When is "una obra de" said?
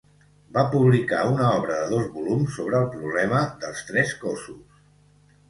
1.33-1.91